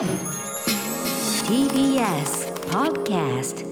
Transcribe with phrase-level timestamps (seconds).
[0.00, 0.08] TBS
[2.70, 3.66] Podcast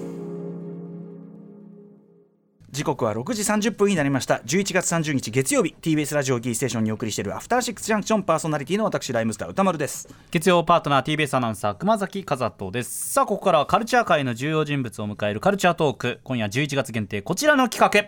[2.69, 4.35] 時刻は6時30分になりました。
[4.45, 10.07] 11月30日月曜日 TBS ラジオキーステーションにお送りしているアフターシックスジャンクションパーソナリティの私ライムスター歌丸です。
[10.29, 13.11] 月曜パートナー TBS アナウンサー熊崎和人です。
[13.11, 16.19] さあここからはカルチャー界の重要人物を迎えるカルチャートーク。
[16.23, 18.07] 今夜11月限定こちらの企画。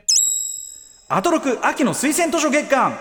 [1.09, 2.95] アトロク秋の推薦図書月間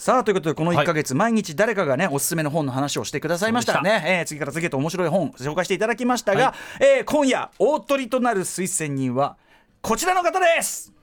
[0.00, 9.36] さあということでこの1か月、毎日誰かがねおすすめの本の話をしてくださいましたね、えー次から次へと面白い本紹介していただきましたが、えー今夜大鳥となる推薦人は
[9.82, 10.94] こちらの方です。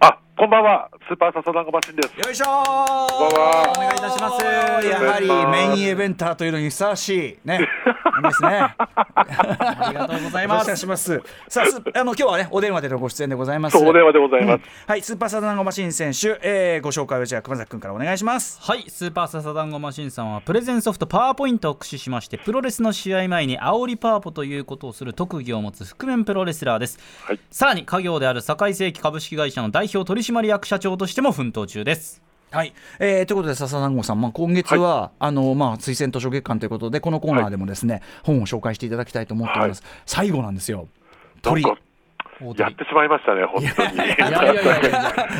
[0.00, 0.90] あ、こんばんは。
[1.08, 2.18] スーパーササダンゴマシンです。
[2.18, 4.44] よいしょお願いいたします。
[4.44, 5.28] やはり
[5.72, 7.38] メインイベンターというのにふさわしい。
[7.44, 7.60] ね
[8.22, 8.74] ですね。
[8.78, 10.76] ありがとうございます。
[10.76, 11.22] します。
[11.48, 13.76] さあすあの今日はねお電話でのご出演でございます。
[13.76, 14.64] お電話でございます。
[14.86, 18.60] はいスーパーサザンゴマシン選手、えーご紹介をじゃあ熊崎君からお願いします。
[18.60, 27.40] はいスーパーササダンゴマシンさんはプレゼンソフトパワーポイントを駆使しましてプロレスの試合前に煽りパワポということをする特技を持つ覆面プロレスラーです、はい。
[27.50, 40.88] さらに家業である堺世紀株式会社の代表取締役社長としても奮闘中ですはい、えーということで笹団子さん、まあ、今月は、あのまあ、推薦図書月間ということでこのコーナーでもですね、本を紹介していただきたいと思っております、最後なんですよ。
[41.42, 41.64] 鳥
[42.58, 43.94] やってしまいましたね、本当に。
[43.96, 44.28] いやいやいや。
[44.28, 44.38] いや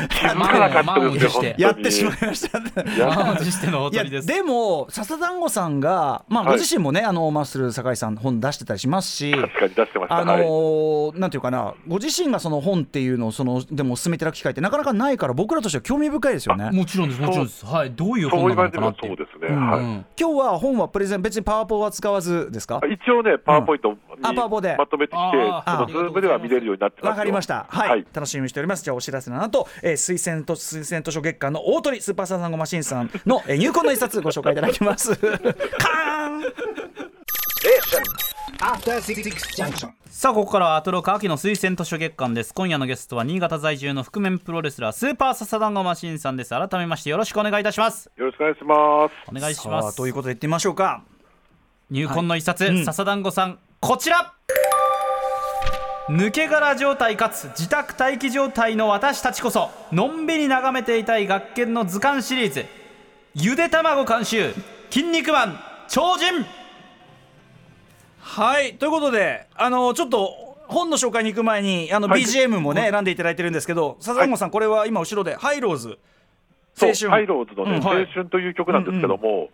[0.09, 1.55] 気づかなかったですね、本当に。
[1.57, 2.71] やってしまいましたね。
[2.97, 6.53] 満を持しての大いや鳥ですでも笹団子さんが、まあ、はい。
[6.53, 10.17] ご自身もね、あのマッスル酒井さん本出してたりしますし確かに出してました。
[10.17, 16.71] あのなんていうかなご自身がその本っていうのをそのでも進めていただく機会ってなかなかないから僕らとしては興味深いですよね。
[16.71, 17.65] もちろんですもちろんです。
[17.65, 17.91] はい。
[17.91, 19.47] どういうそう本なのかなそうですね。
[19.49, 22.81] 今日は本はプレゼン別にパワポは使わずですか？
[22.89, 24.75] 一応ね、パワーポイントにあパワポで。
[24.77, 27.65] まとめてきて、そのズームでは見れるようになってますよわかりました。
[27.69, 28.05] はい、はい。
[28.13, 28.83] 楽しみにしております。
[28.83, 35.15] じゃあお知らせの後、えー、推薦と推薦図書月間の大トリスーパーササダンゴマシンさんの、えー入魂の一冊ご紹介いただきます。
[35.17, 36.43] カーン。
[38.59, 39.23] After Six
[39.55, 39.91] Junction.
[40.09, 49.29] さあここからはアトロク秋の推薦図書月間です今夜のゲストは新潟在住の覆面プロレスラースーパーササダンゴマシンさんです改めましてよろしくお願いいたしますよろしくお願いします。
[49.29, 51.03] お願いしまさあすということで言ってみましょうか。
[51.91, 54.33] 入魂の一冊、うん笹団子さんこちら
[56.09, 62.65] 抜け殻状態かつ自宅待機状態の私たちこそのんびり眺めていたい学研の図鑑シリーズ。
[63.35, 64.53] ゆで卵監修
[64.89, 65.59] 筋肉マン
[65.89, 66.45] 超人。
[68.19, 72.21] はいということであのちょっと本の紹介に行く前にあのはい。
[72.21, 75.99] BGM もね、選んでいただいてるんですけど笹団子さん、これは今後ろでハイローズ
[76.73, 77.09] そう青春。
[77.09, 77.83] ハイローズのね、うん。
[77.83, 78.05] はい。
[78.05, 79.49] 青春という曲なんですけども、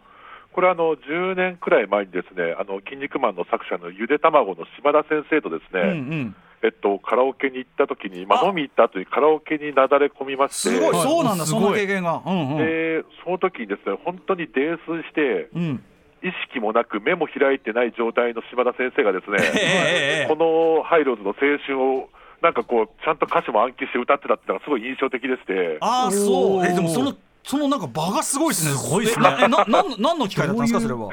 [0.54, 5.92] これあの10年くらい前にですね、あの筋肉マンの作者のゆで卵の島田先生とですね、うんう
[6.30, 6.36] ん。
[6.64, 8.48] えっとカラオケに行った時に、まああ。
[8.48, 11.64] 飲み行った後にカラオケになだれ込みまして、すごい、はいそうなんだそすごい。
[11.72, 12.22] の経験が。
[12.26, 15.84] うんうん、でその時にですね本当に泥酔して、うん。
[16.24, 22.10] 意識もなく目も開いてない状態の島田先生がですね、 ええこのハイローズの青春を
[22.42, 25.78] なんかこうちゃんと歌詞も暗記して歌ってたっていうのがすごい印象的でして。
[25.82, 26.66] ああそう。
[26.66, 28.72] えでもそのそのなんか場がすごいですね。
[28.72, 29.26] すごいですね。
[29.28, 31.10] えなえななん何の機会だったんですかそれは？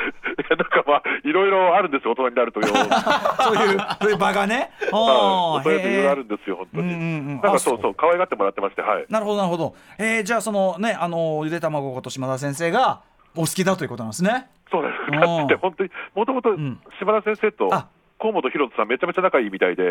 [0.51, 2.13] なんかまあいろいろあるんですよ。
[2.13, 2.67] 大人になるとよ。
[2.73, 4.71] そういう そういう場がね。
[4.93, 6.83] あはい、そういろいろあへるんですよ、本当に。
[6.83, 7.05] うんうんう
[7.39, 7.41] ん。
[7.43, 7.79] なんかそう。
[7.79, 9.07] あそう、可愛がってもらってまして、はい。
[9.09, 9.75] なるほどなるほど。
[9.99, 13.01] えー、じゃあそのねあのゆで卵こと島田先生が
[13.37, 14.49] お好きだということなんですね。
[14.71, 15.13] そうです。
[15.13, 15.21] うん。
[15.21, 16.81] だって本当に、もともとん。
[16.99, 17.87] 島田先生とあ。
[18.21, 19.91] 河本博人さん、めちゃめちゃ仲いいみたいで、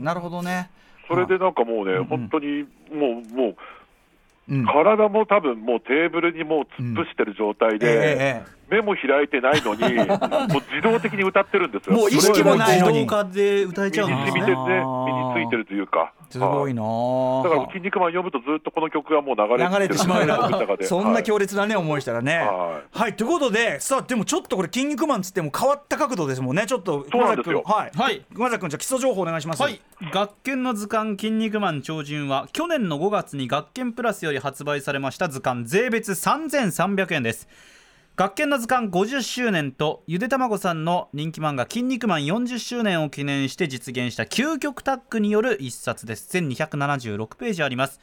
[0.00, 0.70] なるほどね。
[1.08, 2.04] それでなんかもうね、ん。
[2.04, 3.56] 本当にもう、もう、
[4.48, 4.66] うん。
[4.66, 11.96] 体も多分もうテーブルにもう突っ伏してる状態ええで、ええ目も開いてないのに、 もう自動的に歌ってるんですよ。
[11.96, 13.00] もう意識もないのに。
[13.00, 16.12] 自動化で歌えちゃうんですね、ね身についてるというか。
[16.30, 16.82] すごいな。
[16.82, 20.24] はいだから、筋肉マン読むとずっとこの曲がもう流れ流れてしまう。
[20.26, 20.48] な
[20.82, 22.38] そんなはい強烈なね思いしたらね。
[22.38, 26.64] ははいということでさあでもちょっとこれ「筋肉マン」っつっても変わった角度ですもんね。
[26.66, 27.62] ちょっとそうなんですよ。
[27.62, 28.12] 熊崎君はい。
[28.12, 28.24] はい。
[28.34, 29.62] 熊崎君じゃあ基礎情報お願いします。
[29.62, 29.80] はい。
[30.12, 37.48] 学研の図鑑「筋肉マン超人」は去年の5月に学研プラスより発売されました図鑑税別3300円です
[38.14, 46.28] 学研の図鑑50周年とゆでたまごさんの人気漫画「筋肉マン」40周年を記念して実現した究極タッグによる一冊です。
[46.30, 48.00] 全276ページあります。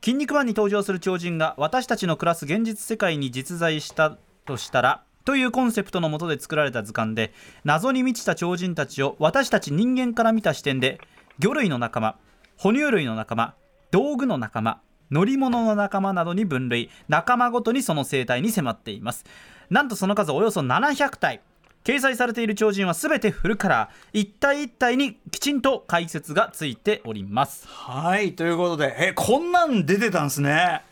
[0.00, 4.16] 筋肉マンに登場する超人が私たちの暮らす現実世界に実在した
[4.46, 7.32] としたらというコンセプトのもとで作られた図鑑で
[7.64, 11.00] 謎に満ちた超人たちを私たち人間から見た視点で
[11.40, 12.16] 魚類の仲間
[12.56, 13.56] 哺乳類の仲間
[13.90, 14.80] 道具の仲間
[15.12, 16.88] 乗り物の仲間などに分類。
[17.06, 19.26] 仲間ごとにその生態に迫っています。
[19.68, 21.40] なんとその数およそ700体。
[21.84, 24.20] 掲載されている超人は全てフルカラー。
[24.20, 27.68] 一体一体にきちんと解説がついております。
[27.68, 28.96] はいということで。
[28.98, 30.82] えこんなん出てたんですね。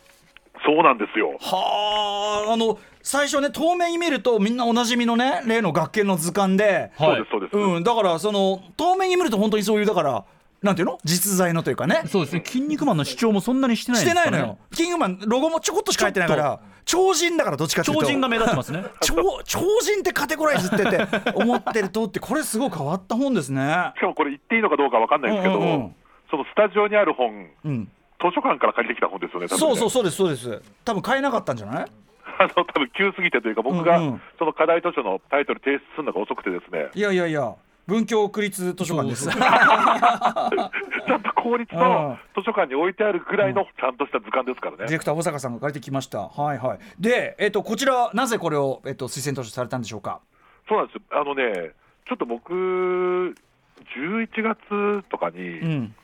[0.63, 1.35] そうなんですよ。
[1.39, 7.57] はああの最初ね遠目に見るとみんなおなじみのね例の学研の図鑑で、そうです、そうです。
[7.57, 10.23] うん、だからその遠目に見ると本当にそういうだから
[10.61, 10.99] なんていうの？
[11.03, 12.03] 実在のというかね。
[12.07, 12.43] そうですね。
[12.45, 14.57] 筋肉マンの主張もそんなにしてないしですからねてないのよ。
[14.75, 18.03] キングマンロゴもちょこっとしか入ってないから超人だからどっちかっていうと。
[18.03, 18.83] 超人が目立ってますね。
[19.01, 23.91] 超超人ってカテゴライズってって思ってるとってこれすごい変わった本ですね。
[23.97, 25.95] しかもこれ言っていいのかどうかわかんないんですけど、うんうんうん。
[26.29, 27.85] そのスタジオにある本、うん。
[28.21, 29.67] 図書館から借りてきた本ですよね、多分ね。
[29.67, 30.61] そうそうそうですそうです。
[30.85, 31.85] 多分買えなかったんじゃない？
[32.39, 34.21] あの多分急すぎてというか、僕がうんうん。
[34.37, 37.55] その課題図書のタイトル提出するのが遅くてですね、いやいやいや
[37.87, 39.29] 文京区立図書館です。
[39.31, 44.77] ちゃんと公立の図書館に置いてあるぐらいのちゃんとした図鑑ですからね。
[44.79, 46.27] ディレクター保坂さんが借りてきました。
[46.27, 46.79] はいはい。
[46.99, 50.21] でえっ、とこちらなぜこれを、えっと推薦図書されたんでしょうか？
[50.67, 50.95] そうなんです。
[50.95, 51.71] よあのね、
[52.07, 55.95] ちょっと僕、11月とかに、うん。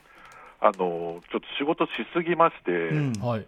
[0.60, 0.74] あの
[1.32, 3.14] ちょっと仕事しすぎまして、うん。
[3.22, 3.46] はい。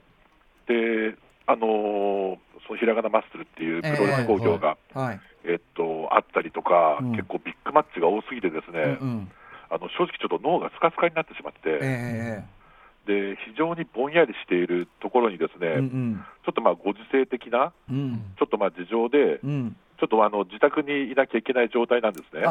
[0.67, 1.15] で
[1.49, 2.37] あの
[2.67, 7.11] そのひらがなマッスルっていうプロレス工業が、はいえっと、あったりとか、うん。
[7.13, 9.31] 結構ビッグマッチが多すぎてですね、うんうん。
[9.71, 12.45] あの正直ちょっと脳がスカスカになってしまって、え
[13.07, 16.25] で非常にぼんやりしているところにですね、えうんうん。
[16.45, 18.21] ちょっとまあご時世的な、うん。
[18.37, 19.75] ちょっとまあ事情で、うん。
[19.99, 22.45] ちょっとあの自宅にいなきゃいけない状態なんですね。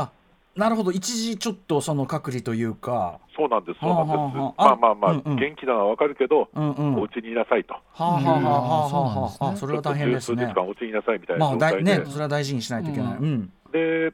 [0.59, 0.93] あなるほど。
[0.93, 3.21] 一時ちょっとその隔離というか。
[3.37, 4.17] そうなんです、そうなんです。
[4.17, 4.65] はあはあ。
[4.65, 5.37] はあまあまあまあ、うんうん。
[5.37, 6.95] 元気なのはわかるけど、うんうん。
[6.95, 7.75] はお家にいなさいと。
[7.75, 9.49] あはあはあはあはあそうなんですね。
[9.49, 10.55] あそれは大変ですね。
[10.57, 13.17] お家にいなさいみたいなまあ状態で、だいねそれは大事にしないといけない。
[13.17, 13.53] うん。
[13.73, 14.13] で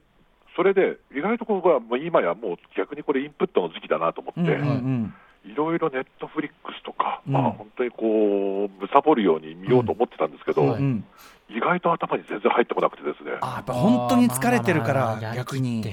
[0.57, 5.15] それで意外とここはもう今やもう逆にこれインプットの時期だなと思って、うんうんうん。
[5.51, 7.33] いろいろネットフリックスとか、うん。
[7.33, 11.05] まあ本当にこうむさぼるように見ようと思ってたんですけど、うん
[11.47, 13.33] 意外と頭に全然入ってこなくてですね。
[13.43, 15.85] あやっぱ本当に疲れてるから逆に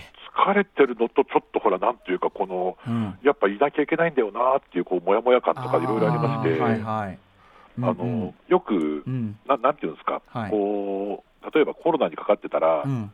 [0.43, 3.17] 疲れてるのとちょっとほらなんていうかこのうん。
[3.23, 7.19] やっぱいなきゃいけないんだよなっていうこうモヤモヤ感とかいろいろありまして、はいはい。
[7.77, 9.38] うんあのよく、うん。
[9.47, 10.51] ななんていうんですか、はい。
[10.51, 13.11] こう例えばコロナにかかってたら、うん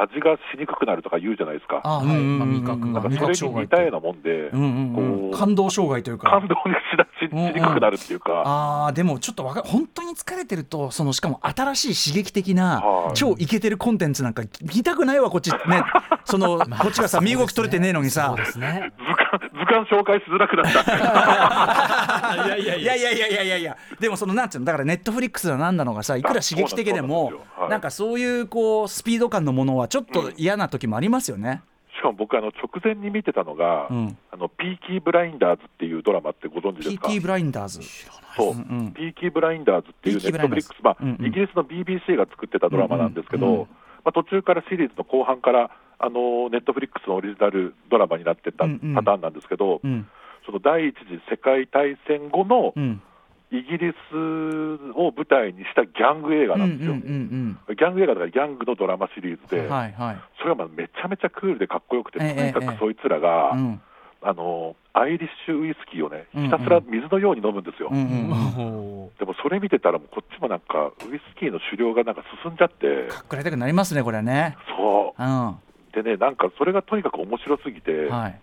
[0.00, 1.80] 味がしにくくなるとか言うじゃないですか。
[1.84, 3.00] あ、あ、味覚が。
[3.08, 4.50] 似たようなもんで、
[5.36, 6.30] 感動障害というか。
[6.30, 8.32] 感動にししにくくなるっていうか。
[8.32, 15.50] うんうん、ああ、でもちょっとわか本当に疲れてると、そのしかも新しい刺激的な、い、超イケてるコンテンツなんか見たくないわ、こっち。
[15.50, 15.58] ね、
[16.24, 18.28] その、こっちがさ、身動き取れてねえのにさ。
[18.28, 18.92] そうですね。
[19.58, 20.80] 図鑑紹介しづらくなった
[22.46, 27.32] いやいやいやいやいやいやいやでもそのなんていうのだからネットフリックスのなのがさいくら刺激的でも
[27.68, 31.62] なんかそういうこうスピード感のものはちょっと嫌な時もありますよね。
[31.96, 34.18] しかも僕あの直前に見てたのが、うん。
[34.30, 37.08] あのピーキーブラインダーズっていうドラマってご存知ですか？
[37.10, 37.80] Peaky Blinders。
[38.36, 38.92] そう、うんうん。
[38.92, 41.26] Peaky Blinders っていう Netflix、まあうんうん。
[41.26, 43.66] イギリスの BBC が作ってたドラマなんですけど、うんうんうん。
[44.04, 48.94] まあ、途中からシリーズの後半からあの Netflix のオリジナルドラマになってったうんうん。
[48.94, 50.06] パターンなんですけど、うん。
[50.46, 53.02] その第一次世界大戦後のうん
[53.50, 54.14] イギリス
[54.94, 56.94] を舞台にしたギャング映画うんうなんですよ。
[56.94, 60.16] んギャング映画だからギャングのドラマシリーズうんで、はいはい。
[60.38, 63.80] それがまあめちゃめちゃクールでかっこよくて、ええとにかくそいつらが、うん
[64.20, 67.88] あのアイリッシュウイスキーをね、うんうんひたすら水のように飲むんですよ。
[67.92, 74.56] うんうんおでもそれ見てたら、こっちもなんか、ウイスキーの狩猟がなんか進んじゃって、かっこらいたくなりますねこれね。
[74.76, 75.56] そうう、ん
[75.92, 78.40] でね、なんかそれがとにかく面白すぎて、はい。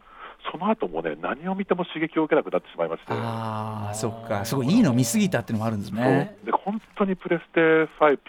[0.51, 6.38] その後もね、何を見ても刺激を受けなくなってしまいまして、ああそっかすごいいいの見すぎたっていうのもあるんですね。
[6.44, 7.59] で本当にプレステ
[8.00, 8.19] 5、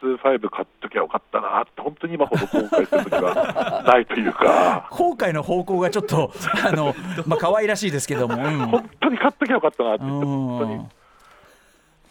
[0.00, 6.32] PS5 買っときゃよかったなって、本当に今ほど後悔する時がないというか、 後悔の方向がちょっと
[6.66, 6.94] あの
[7.26, 8.36] まあ可愛らしいですけども。
[8.36, 10.88] うん本当に買っときゃよかったなって本当にうん。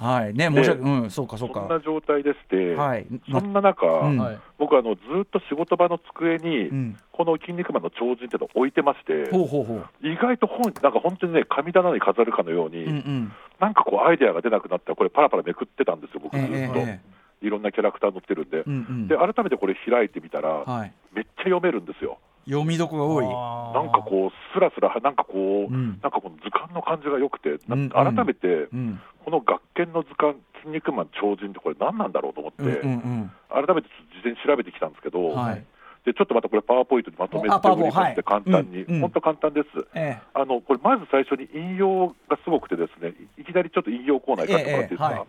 [0.06, 0.34] はい。
[0.34, 1.62] ね申し訳うんそうかそうか。
[1.62, 3.08] そんな状態でして、はい。
[3.32, 4.18] そんな中、うん。
[4.18, 4.40] はい。
[4.60, 6.98] 僕あの、ずっと仕事場の机に、うん。
[7.12, 10.08] この筋肉マンの超人っていうのを置いてまして、ほうほうほう。
[10.08, 13.32] 意外と本、なんか本当にね、神棚に飾るかのように、うんうん。
[13.60, 16.58] なんかこう、アイデアが出なくなったら、これ、パラパラめくってたんですよ、僕、ずっと、え。
[16.58, 19.08] えええいろんなキャラクター載ってるんで、うんうん。
[19.08, 20.94] で改めてこれ、開いてみたら、はい。
[21.14, 23.26] めっちゃ読めるんですよ、読みどこが多い？
[23.26, 26.00] なんかこう、すらすら、なんかこう、うん。
[26.02, 27.90] なんかこの図鑑の感じが良くて、なうん。
[27.90, 29.02] 改めて、うん。
[29.26, 35.66] この学研の図鑑、筋肉マン超人って、これ、何なんだろうと思って、うんうん改めて事前に調べてきたんですけど、うんはい。
[36.06, 39.02] でちょっとまたこれ、パワーポイントにまとめて簡単に、うんうん。
[39.02, 39.68] 本当簡単です。
[39.96, 45.28] えあのこれ、まず最初に引用がすごくて、ですねいいきなりちょっと引用コーナーにかってもらっていいですか、ええええはい。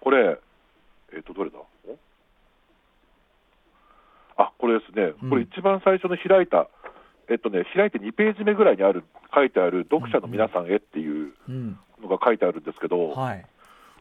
[0.00, 0.38] これ、
[1.12, 1.58] えっ、と、どれだ？
[1.58, 1.98] お
[4.36, 5.30] あこれですね、うん。
[5.30, 6.68] これ、一番最初の開いた、
[7.28, 11.32] えっとね、開いて2ページ目ぐらいにある、書いてある、読者の皆さんへっていう
[12.02, 13.46] のが書いてあるんですけど、はい。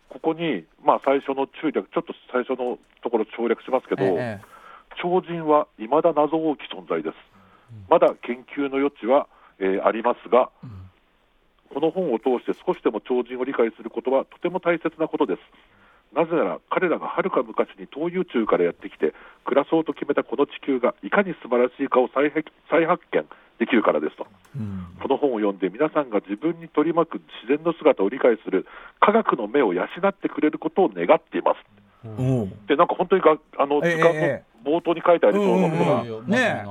[0.10, 4.56] ここに、まあ、最初の中略、ちょっと最初のところ省略しますけど、ええ
[5.02, 7.16] 超人は未だ謎多き存在です。
[7.90, 9.28] まだ研究の余地は、
[9.60, 10.50] えーありますが、
[11.74, 15.42] この本を通して少しでも超人を理解することはとても大切なことです。
[16.16, 23.26] なぜなら彼らがはるか昔に遠い宇宙からやってきて暮らそうと決めたこの地球がいかに素晴らしいかを再発再発見
[23.60, 24.28] できるからですと、
[25.02, 28.66] この本を読んで皆さんが自分に取り巻く自然の姿を理解する
[29.00, 31.58] 科学の目を養ってくれることを願っています。
[32.20, 36.66] おうでなんか本当にがあのええ図鑑えの冒頭に書いてありそうなことが、ね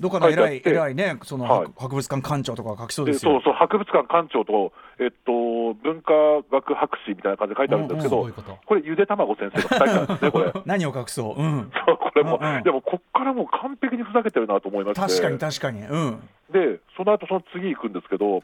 [0.00, 1.66] どっかの偉い偉いねそのはい。
[1.76, 3.32] 博博物館館長とか書きそうでですよ。
[3.32, 6.12] そうそう博物館館長と、えっと、文化
[6.50, 8.28] 学博士みたいな感じで書いてあるんですけど、うん。
[8.28, 8.34] うん。
[8.34, 10.52] これ、ゆで卵先生の2人なんですね、これ。
[10.66, 11.40] 何を隠そう。
[11.40, 11.70] うん。
[11.86, 12.62] そうこれも、うんうん。
[12.62, 15.82] でもこっからもう完璧にふざけてるなと思いまして、確かに確かに。
[15.82, 16.28] うん。
[16.50, 18.42] でその後その次行くんですけど、も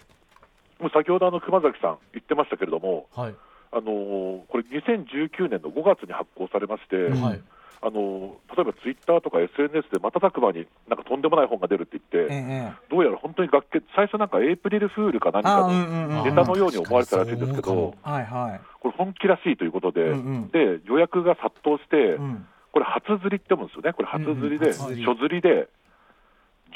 [0.88, 3.34] う先ほどあの熊崎さん言ってましたけれども、はい。
[3.74, 7.40] あのーこれ、2019年の5月に発行されまして、はい
[7.82, 18.60] あのー例えばツイッターとか SNS で瞬く間になんかとんでもない本が出るって言って、ええどうやら本当に学研、最初なんかエイプリルフールか何かのネタのように思われてたらしいんですけど、はいはい。
[18.78, 20.48] これ、本気らしいということで、うんうん。
[20.50, 22.46] で予約が殺到して、うん。
[22.72, 25.40] これ、初釣りって思うんですよね、これ、初釣りで、うんうん初釣り。
[25.40, 25.68] で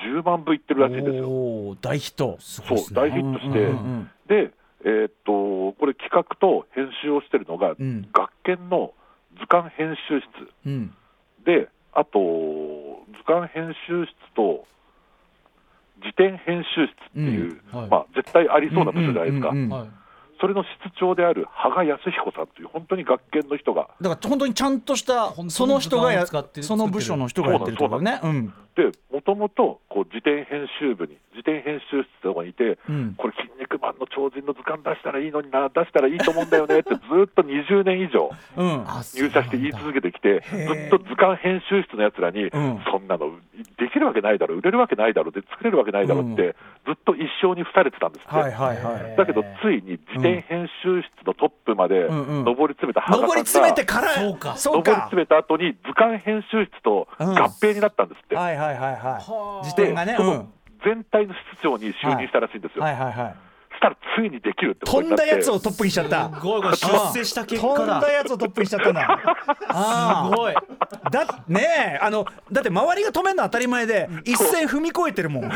[0.03, 1.77] 10万部いってるらしいんですよ。
[1.81, 2.37] 大ヒット。
[2.41, 4.11] そう大ヒットして、うんうんうん。
[4.29, 4.53] で、
[4.85, 8.09] えーっとこれ、企画と編集をしてるのが、うん。
[8.13, 8.93] 学研の
[9.38, 10.26] 図鑑編集室。
[10.66, 10.95] うん。
[11.45, 12.19] で、あと
[13.16, 14.66] 図鑑編集室と
[16.02, 17.81] 辞典編集室っていう、うん。
[17.81, 17.90] はい。
[17.90, 19.71] まあ、絶対ありそうな部署じゃないですか、うんうんうん。
[19.71, 19.88] はい
[20.40, 28.21] それの室長である羽賀康彦さんという、本当に学研の人が、だから本当にちゃんとしたその人がやその部署の人がやってるってことね。
[28.23, 28.55] うん。
[28.76, 33.14] でもともとこう辞典編集部に、辞典編集室とかにいて、うん。
[33.16, 40.87] これ、筋肉マンの超人の図鑑出したらいいのにな、出したらいいと思うんだよねって、ずっと20年以上入社して言い続けてきて、ずへー。
[40.88, 42.50] っと図鑑編集室のやつらに、ん。
[42.93, 43.33] そんなの
[43.78, 46.55] できるわけないだろ、売れるわけないだろ、で作れるわけないだろって、
[46.87, 48.35] ずっと一生に付されてたんですって。
[48.35, 49.16] はいはいはい。
[49.16, 52.23] だけど、ついに辞典編集室のトップまでうん。
[52.23, 54.57] うん上り詰めた羽賀上りさんが、詰めてからそうか。
[54.57, 54.90] そうか。
[54.90, 57.25] 上り詰めた後に図鑑編集室と合
[57.61, 58.37] 併になったんですって。
[58.37, 58.97] はいはいはいはい。
[58.97, 59.64] はあ。
[59.64, 60.49] 辞典がねうんその
[60.85, 62.85] 全体の室長に就任したらしいんですよ。
[62.85, 63.35] はいはいはい。
[63.35, 63.46] そ
[63.76, 66.30] したらついにできるってこ飛んだやつをトップにしちゃった。
[66.35, 69.37] すごいこれ出世した結果飛んだだやつをトップにしちゃったんだ
[69.68, 70.54] あすごい。
[70.54, 71.61] あだね
[71.95, 75.45] えあのだって周りが止めるのは当たり前で一線踏み越えてるもん。
[75.45, 75.49] え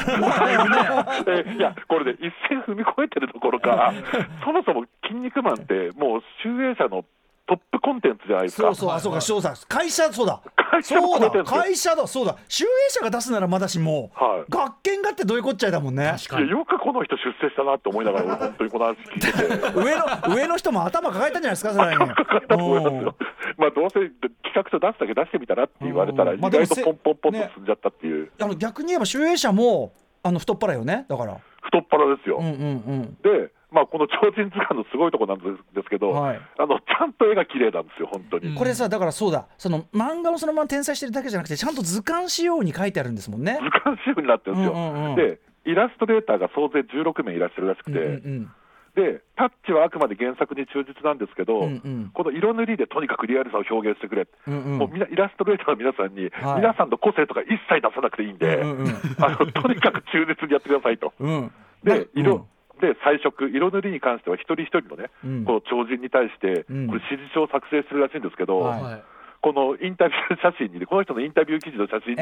[1.57, 3.93] いや、これで一線踏み越えてるどころか、
[4.45, 7.05] そもそも「筋肉マン」って、もう集英社の
[7.51, 8.69] トップコンテンツじゃないですか。
[8.69, 10.41] そうそうあそうかそうだ会社そうだ。
[10.71, 11.45] 会社のそうだ。
[11.45, 12.07] 会社だ。
[12.07, 12.37] そうだ。
[12.47, 14.51] 集英社が出すならまだしも、はい。
[14.53, 16.15] 学研がってどういうこっちゃいだもんね。
[16.17, 16.47] 確かに。
[16.47, 19.81] いやよくこの人出世したなって思いながら、 本当にこの話聞いてて。
[19.81, 21.97] 上の上の人も頭抱えたんじゃないですか それに。
[21.97, 27.51] まあどうせ企画書出すだけ出してみたらって言われたら、意外とポンポンポンとね。
[27.55, 29.93] 進んじゃったっていう、あの逆に言えば集英社も
[30.23, 31.05] あの太っ腹よね。
[31.09, 31.37] だから。
[31.63, 32.39] 太っ腹ですよ。
[32.39, 33.19] うんうんうん。
[33.23, 36.41] で、まあ、この超人図鑑のすごいところなんですけど、はい。
[36.59, 38.55] あのちゃんと絵が綺麗なんですよ、本当に。
[38.55, 39.47] これさだからそうだ。
[39.57, 43.59] その漫画をそのまま転載してるだけじゃなくてちゃんと図鑑仕様に書いてあるんですもんね。
[43.63, 48.09] 図鑑集になってるんですよ、うんうんうんでイラストレーターが総勢16名いらっしゃるらしくて、うんう
[48.41, 48.53] ん
[48.95, 52.11] でタッチはあくまで原作に忠実なんですけど、うんうん。
[52.13, 54.79] この色塗りでとにかくリアルさを表現してくれ、うんうん。
[54.79, 56.61] もうみんなイラストレーターの皆さんに、はい。
[56.61, 58.97] 皆さんの個性とか一切出さなくていいんで、うんうんうん。
[59.19, 61.13] あのとにかく忠実にやってくださいと。
[61.21, 61.53] うん。
[61.85, 62.45] で色、うん
[62.81, 65.45] で彩色、色塗りに関しては一人一人のね、うん。
[65.45, 66.87] この超人に対して、うん。
[66.89, 68.83] これ、指示書を作成するらしいんですけど、はい。
[68.83, 69.03] はい
[69.43, 72.17] このインタビュー写真に、この人のインタビュー記事の写真に、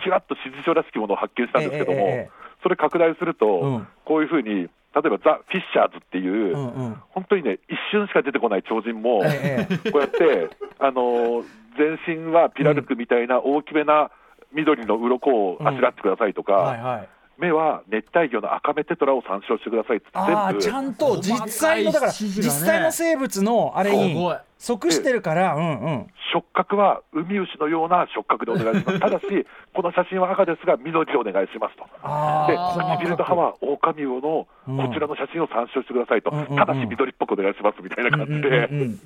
[0.00, 2.30] ちらっと指示書らしきものを発見したんですけども、
[2.62, 3.88] それ拡大すると、うん。
[4.06, 6.96] こういうふうに、例えばザ・フィッシャーズっていう、うんうん。
[7.10, 11.44] 本当にね、一瞬しか出てこない超人も、ええこうやって、あのー
[11.76, 14.10] 全身はピラルクみたいな大きめな
[14.52, 17.06] 緑の鱗をあしらってくださいとか、
[17.38, 24.14] 目は熱帯魚のアカメテトラを参照してくださいってああちゃ全部んと実際のだから実際の生物のあれすに
[24.58, 26.06] 即してるからうんうん。
[26.32, 28.98] 触覚はウミウシのような触覚でお願いします。
[29.00, 31.84] ただし、この写真は赤ですが、緑でお願いしますと。
[31.84, 32.56] で、
[32.96, 36.36] 唇と歯は狼魚のこちらの写真を参照してくださいと、うん。
[36.38, 38.98] うんうんただし緑っぽくお願いしますみたいな感じで、うんうんうん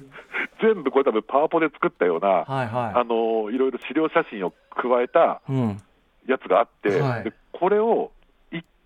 [0.60, 3.00] 全部これ、多分パワポで作ったような、はいはい。
[3.00, 5.80] あのいろいろ資料写真を加えたうん。
[6.26, 7.24] やつがあって、はい。
[7.24, 8.17] でこれを1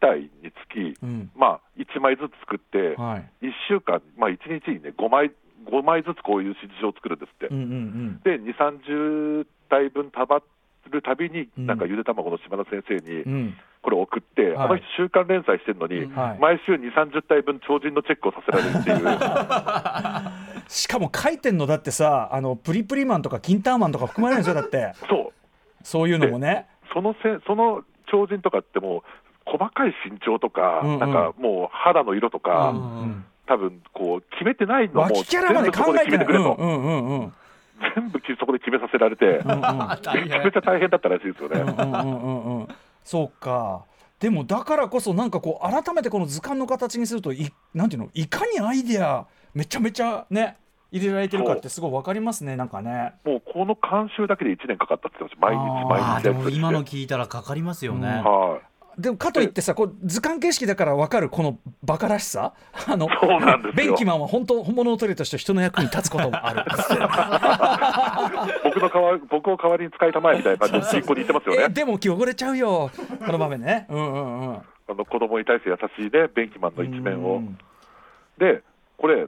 [0.03, 1.31] 体につき、うん。
[1.37, 3.47] まあ、1枚ずつ作って、はい。
[3.47, 5.31] 1週間、まあ、1日にね5枚、
[5.71, 7.47] 5枚ずつこういう指示書を作るんですって。
[7.47, 10.43] うんうんで2、30体分たま
[10.91, 11.67] るたびに、うん。
[11.67, 13.33] なんかゆで卵の島田先生にうん。
[13.33, 14.57] うんこれ送って、はい。
[14.57, 16.39] あの人、週刊連載してるのに、はい。
[16.39, 18.99] 毎週2、30体分、超人のチェックをさせられるっていう、
[20.71, 24.93] しかも書いてんのだってさあのプリプリマンとかキンターマンとか含まれるんですよだって。
[25.11, 25.33] そう、
[25.83, 26.69] そういうのもね。
[26.95, 29.03] そのせその超人とかってもう、
[29.45, 30.99] 細かい身長とか、うんうん。
[31.01, 36.17] なんかもう肌の色とか、うん多分こう決めてないのも脇キャラまで考えてない。
[36.17, 37.33] 全部そこで決めてくれと、うんうんうんうん。
[37.95, 41.61] 全部そこで決めさせられて、 めちゃめちゃ大変だったらしいですよね。
[41.61, 42.69] うんうんうんうん
[43.05, 43.83] そうか。
[44.21, 50.57] でもだからこそなんかこう改めてこの図鑑の形にするといなんていうのいかにアイデアめちゃめちゃね
[50.93, 53.15] 入れられてるかってすごいわかりますねなんかね。
[53.25, 56.07] もうこの監修だけで1年かかったって言ってました、毎日毎日。
[56.07, 62.53] やつしても今の聞いたらかかりますよね、はいでもかといってさこう図鑑形式だからわかるこのバカらしさ？
[62.87, 63.73] あのそうなんですよ。
[63.75, 66.65] ベンキマンは本当本物のトリとして人の役に立つこともある。
[68.65, 71.67] 僕の代わ僕を代わりに使いたまえみたいな感じで実行に言ってますよね。
[71.69, 72.91] えでも汚れちゃうよ。
[73.25, 73.87] この場面ね。
[73.89, 74.57] うんうんうん。
[74.89, 77.37] あの子供に対して優しいね、ベンキマンの一面を。
[77.37, 77.59] うん。
[78.39, 78.63] で、
[78.99, 79.27] これ、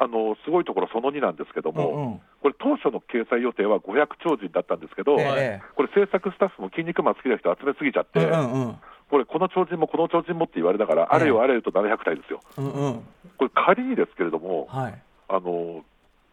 [0.00, 2.20] あのすごいところその2なんですけども、うんうん。
[2.42, 5.62] これ、当初の掲載予定は500超人だったんですけど、ええ。
[5.74, 8.76] これ、制作スタッフも筋肉マン好きな人集めすぎちゃって、うんうんうん
[9.10, 11.16] これ、この超人もこの超人もって言われながら、ええ。
[11.16, 12.40] あれよあれよと700体ですよ。
[12.58, 13.02] うんうん。
[13.38, 15.02] これ、仮にですけれども、はい。
[15.28, 15.84] あの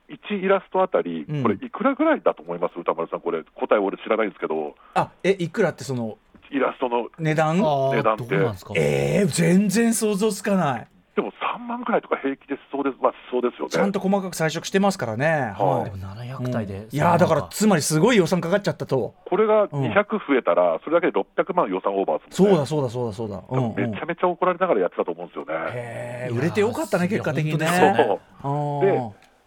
[0.10, 6.18] 1イラストあたりうん、これ、いくらぐらいだと思います、歌丸さん、これ、答え、俺知らないんですけど、あえいくらってその
[6.52, 7.58] イラストの、値段？
[7.58, 8.24] 値段って。
[8.24, 13.72] どうなんですかえー、全然想像つかないでも3万ぐらいとか平気でしそうです、まあ、しそうですよね。
[13.72, 15.54] ちゃんと細かく彩色してますからね。
[15.58, 15.92] はい。
[15.92, 19.16] でも700体で、いやーだからつまりすごい予算かかっちゃったと。
[19.26, 19.70] これがうん。
[19.70, 22.26] 200増えたら、それだけで600万予算オーバーね。
[22.32, 23.42] そうだそうだそうだそうだ。
[23.50, 23.76] うんうん。
[23.76, 26.30] めちゃめちゃ怒られながらやってたと思うんですよね。
[26.32, 27.66] 売れてよかったね結果的にね。
[27.66, 27.66] で、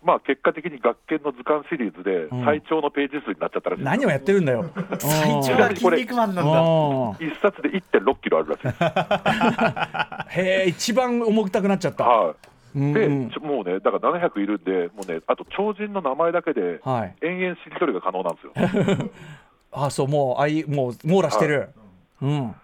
[0.09, 2.45] まあ、結果的に学研の図鑑シリーズでうん。
[2.47, 4.65] 最長のページ数になっちゃったらしいです何をやってるんだよ。
[4.99, 6.51] 最長うんが筋肉マンなんだ。
[6.51, 7.29] うん。
[7.29, 10.41] 一冊で1.6キロあるらしい。
[10.41, 12.05] へえ一番重たくなっちゃった。
[12.05, 12.33] は
[12.75, 12.79] い。
[12.95, 13.31] で、うんうん。
[13.31, 17.15] ちょもうね、だから700いるんで、もうね、あと超人の名前だけで、はい。
[17.21, 19.11] 延々しりとりが可能なんですよ。
[19.73, 21.69] あそうもうあいもう網羅してる。
[22.23, 22.55] うん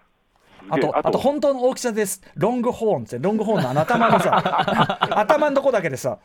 [0.69, 1.17] あとあと。
[1.17, 2.21] 本当の大きさです。
[2.35, 6.17] ロングホーンってロングホーンのあの頭のさ 頭のとこだけでさ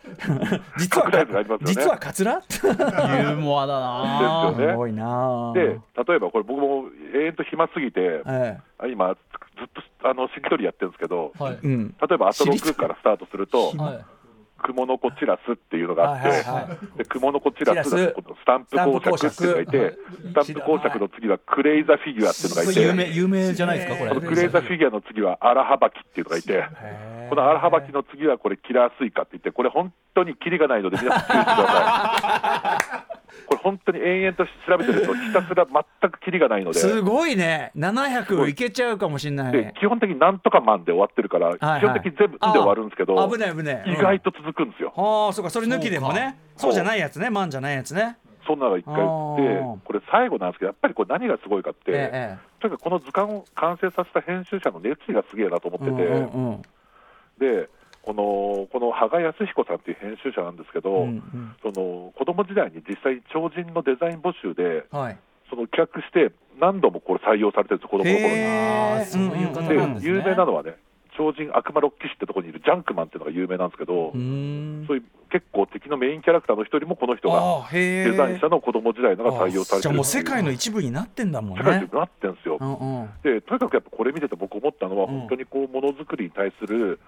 [0.78, 1.26] 実はね。
[1.62, 4.50] 実はカツラユーモアだな。
[4.50, 4.73] ですよね。
[4.73, 5.50] すごいな。
[5.50, 8.23] あで、例えばこれ、僕も永遠と暇すぎて、
[8.92, 9.68] 今、ずっ
[10.00, 11.59] とあのしりとりやってるんですけど、はい。
[11.62, 14.19] 例えば、あとしりとり6からスタートすると、はい
[14.61, 16.44] クモのコチラスっていうのがあって、はいはい。
[16.44, 18.07] はでクモのコチラスチラス。
[18.07, 21.01] がこのスタンプ公爵っていうのがいて、スタンプ公爵。
[21.01, 24.11] の次はクレイザフィギュアっていうのがいこれ有名て、有名じゃないですかこれ。
[24.11, 26.64] このクレイザフィギュアの次はアラハバキっていうのがいて、
[27.29, 33.10] このアラハバキの次はこれキラースイカって言って、これ本当にキリがないので皆さん注意してください。
[33.46, 36.79] これ本当に延々と調べてるとひたすら全くキリがないので。
[36.79, 37.72] すごいね。
[37.76, 39.53] 700いけちゃうかもしれない。
[39.53, 43.83] で基本的になんとかマンで終わってるから、はい基本的に全部「ん」で終わるんですけど、あ危ない危ない。
[43.87, 44.92] 意外と続くんですよ。
[44.96, 46.38] ああそうかそれ抜きでもね。
[46.57, 47.31] そそううじゃないやつね。
[47.31, 48.16] マンじゃないやつね。
[48.46, 52.38] そんなのが一回言ってこれ最後なんですけど、やっぱりこれ何がすごいかって、ええ。
[52.61, 56.62] とにかくこの図鑑を完成させた編集者の熱意がすげえなと思ってて、うんうんうん。
[57.38, 57.68] で
[58.03, 61.55] このこの羽賀康彦さんっていう編集者なんですけど、うんうん。
[61.63, 65.19] その子供時代に実際、超人のデザイン募集で、はい。
[65.51, 68.29] その企画して、何度もこれ採用されてるんです、子供の頃
[68.99, 69.05] に。
[69.07, 70.13] そういう方でなんですね。
[70.13, 70.77] 有名なのはね、
[71.17, 81.65] 超人悪魔ロッキ士ってところにいるジャンクマンっていうのが有名なんですけど、うそういう結構敵のメインキャラクターの一人もこの人がデザインしたのを子供時代のが採用されてるじゃあもう世界の一部になってんだもんね。
[81.65, 82.59] 世界でなってるんですよ。
[82.59, 83.09] うんうん。
[83.23, 85.21] でとにかくやっぱこれ見てて僕思ったのは、うん。
[85.21, 86.99] 本当にこうものづくりに対する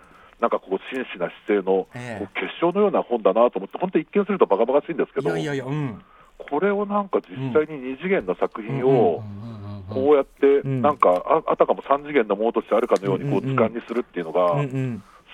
[0.42, 2.26] なんかこう真摯な姿勢の、ええ。
[2.26, 6.02] こう結晶のような本だなと思って、本当一見するとバカバカしいんですけど、いやいやうん。
[6.50, 9.22] これをなんか実際に二次元の作品うんを
[9.88, 10.82] こうやって、ん。
[10.82, 14.60] なんかああたかも三次元のものとしてあるかのようにこう図鑑にするっていうのが、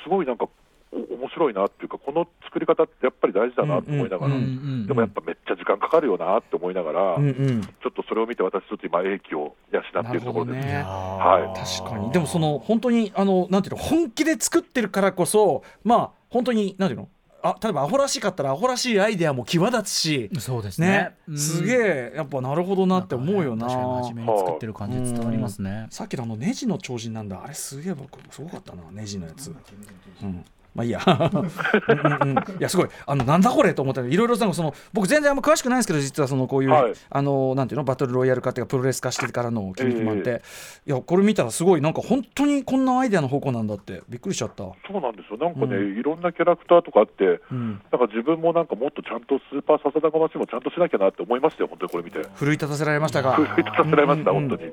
[0.04, 0.50] すごいなんかお
[0.92, 4.86] 面白いなっていうか、この作り方ってやっぱり大事だなと思いながら、うんうん。
[4.86, 7.62] でもやっぱめっちゃ時間かかるよなって思いながら、うんうん。
[7.62, 10.66] ちょっとそれを見て、私、ちょっと今、英気を養っているところです。
[10.66, 10.82] ね。
[10.82, 11.58] はい。
[11.58, 12.12] 確かに。
[12.12, 17.08] でもその本当にあのなんていうの本気で作ってるからこそまあ本当になんていうの
[17.40, 21.14] あ例えばアホらしかったらアホらしいアイデアも際立つしそうですね。
[21.28, 21.36] ね。
[21.36, 23.66] すげえやっぱなるほどなって思うよな。
[23.66, 25.86] 確かに真面目に作ってる感じ伝わりますね。
[25.90, 27.42] さっきのあのネジの超人なんだ。
[27.44, 29.54] あれすげえ僕すごかったなネジのやつ、
[30.22, 31.00] うん、まあいいや。
[31.06, 32.38] うんうんうん。
[32.38, 32.88] いやすごい。
[33.06, 34.02] あのなんだこれと思った。
[34.02, 36.92] らいろいろその僕全然あんま詳しくないんですけど実はそのこういう、はい。
[37.10, 40.42] あのなんていうのバトルロイヤル化っていうかプロレス化してからの筋肉マンって、
[40.86, 44.02] いやこれ見たらすごいなんか本当にこんなアイデアの方向なんだって。
[44.08, 52.26] びっくりしちゃった、そうなんですよ、なんかね、ういろんなキャラクターとかあって、うん、なんか自分もなんかもっとちゃんとスーパーササダゴマシンもちゃんとしなきゃなって思いましたよ、本当にこれ見て。
[52.34, 54.36] 奮い立たせられましたが 奮い立たせられました、うん。
[54.36, 54.72] うん本当に。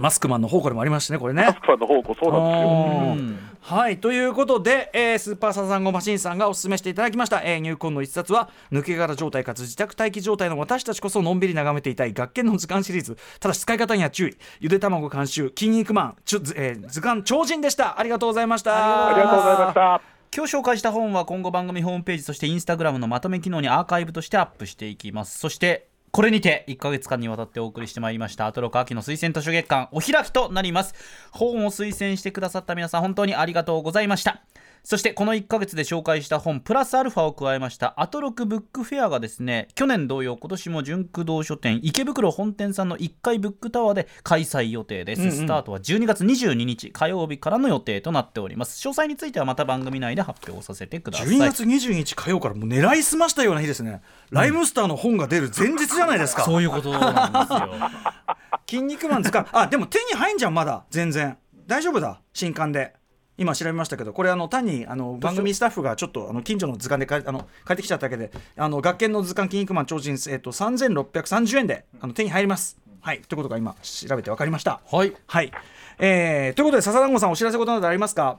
[0.00, 1.44] マスクマンの方向でもありましたねこれね。
[1.44, 3.51] マスクファンの方向、そうなんですよ。
[3.70, 13.16] うんはいということで、えースーパーサザンゴマシンさんがお勧めしていただきました、えー入魂の一冊は抜け殻状態かつ自宅待機状態の私たちこそのんびり眺めていたい学研の図鑑シリーズ。
[13.40, 14.36] ただし使い方には注意。
[14.60, 17.98] ゆで卵監修筋肉マンちょ、ずえー図鑑超人でした。
[17.98, 19.08] ありがとうございました。
[19.08, 20.02] ありがとうございました。
[20.34, 25.38] 今日紹介した本は今後番組ホームページそしてインスタグラムのまとめ機能にアーカイブとしてアップしていきます。
[25.38, 30.94] そしてこれにて1ヶ月間にわたってお送りしてまいりましたアトロク秋の推薦図書月間お開きとなります。
[31.30, 34.42] 本を推薦してくださった皆さん本当にありがとうございました。
[34.84, 48.80] そしてこの1ヶ月で紹介した本プラスアルファを加えましたアトロクブックフェアがですね去年同様今年も純駆動書店池袋本店さんの1階ブックタワーで開催予定です、スタートは12月22日火曜日からの予定となっております。
[48.86, 51.28] 詳細についてはまた番組内で発表させてください。
[51.28, 57.74] 12月22日火曜からもう狙いすましたような日ですね、ライムスターの本が出る前日じゃないですか、そういうことなんですよ。
[58.68, 60.84] 筋肉マン図鑑あでも手に入んじゃんまだ。
[60.90, 61.36] 全然。
[61.66, 62.20] 大丈夫だ。
[62.32, 62.94] 新刊で
[63.38, 72.78] 今調べましたけどこれあの単にあの番組スタッフがちょっとあの近所の図鑑でかあの借りてきちゃっただけであの学研の図鑑筋肉マン超人、えっと、3630円であの手に入ります。
[73.00, 73.20] はい。
[73.22, 74.80] ということが今調べて分かりました。
[74.90, 75.12] はい。
[75.26, 75.50] はい、
[75.98, 78.38] えーということで笹団子さんお知らせことなどありますか？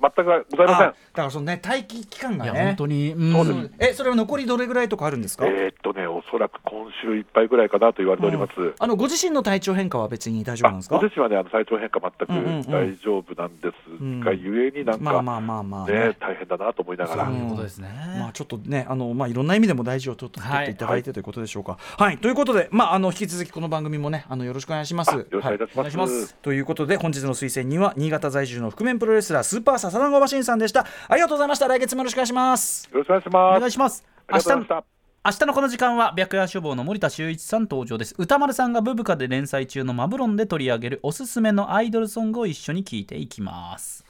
[0.00, 0.86] 全くございません。
[0.88, 0.94] あだ。
[1.12, 2.64] からそのね待機期間がね。
[2.64, 3.32] 本当に、うん。
[3.32, 3.70] そうです。
[3.78, 8.52] えそれは残りどれぐらいとかあるんですか、えーっとね、おそらく今週いっぱいぐらいかなと言われております。
[8.78, 10.96] あのご自身の体調変化は別に大丈夫なんですか？
[10.96, 12.64] ご自身はね、あの体調変化全うんうんうん。
[12.64, 17.24] く大丈夫なんですが、ゆえになんか、まあまあまあまあ、ね、大変だなと思いながら。
[17.26, 17.34] そう。
[17.34, 21.78] いうことですね、まあちょっとねあのまあいろんな意味でも大事をとってはいいただいてということでしょうか。
[21.80, 25.12] はい、ということでまああの引き続きこの番組もねあのよろしくお願いします。
[25.12, 25.78] よろしくお願いいたします。
[25.78, 25.80] はい。
[25.80, 26.34] お願いします。
[26.36, 30.86] ということで本日の推薦人は新潟在住の覆面プロレスラースーパーササダンゴバシンさんでした。
[31.08, 31.68] ありがとうございました。
[31.68, 32.88] 来月もよろしくお願いします。
[32.92, 33.60] よろしくお願いしおます。
[33.60, 34.98] 願いしますありがとうございました。
[35.24, 44.04] 明日のこの時間は白夜書房の森田修一さん登場です歌丸さんがブブカで連載中のマブロンで取り上げるおすすめのアイドルソングを一緒に聞いていきます.